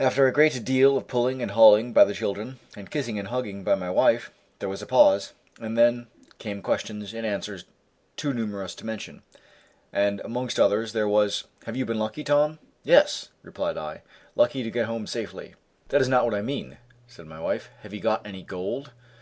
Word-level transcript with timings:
After 0.00 0.26
a 0.26 0.32
great 0.32 0.64
deal 0.64 0.96
of 0.96 1.06
pulling 1.06 1.42
and 1.42 1.50
hauling 1.50 1.92
by 1.92 2.04
the 2.04 2.14
children, 2.14 2.58
and 2.74 2.90
kissing 2.90 3.18
and 3.18 3.28
hugging 3.28 3.62
by 3.62 3.74
my 3.74 3.90
wife, 3.90 4.30
there 4.58 4.68
was 4.70 4.80
a 4.80 4.86
pause, 4.86 5.34
and 5.60 5.76
then 5.76 6.06
came 6.38 6.62
questions 6.62 7.12
and 7.12 7.26
answers 7.26 7.66
too 8.16 8.32
numerous 8.32 8.74
to 8.76 8.86
mention, 8.86 9.22
and 9.92 10.20
amongst 10.20 10.58
others 10.58 10.94
there 10.94 11.06
was, 11.08 11.44
"Have 11.66 11.76
you 11.76 11.84
been 11.84 11.98
lucky, 11.98 12.24
Tom?" 12.24 12.58
"Yes!" 12.82 13.28
replied 13.42 13.76
I, 13.76 14.00
"lucky 14.34 14.62
to 14.62 14.70
get 14.70 14.86
home 14.86 15.06
safely." 15.06 15.56
"That 15.88 16.00
is 16.00 16.08
not 16.08 16.24
what 16.24 16.32
I 16.32 16.40
mean," 16.40 16.78
said 17.06 17.26
my 17.26 17.40
wife, 17.40 17.68
"have 17.80 17.92
you 17.92 18.00
got 18.00 18.26
any 18.26 18.42
gold?" 18.42 18.92